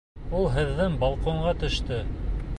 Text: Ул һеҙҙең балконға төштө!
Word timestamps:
Ул 0.37 0.47
һеҙҙең 0.55 0.95
балконға 1.05 1.55
төштө! 1.65 2.05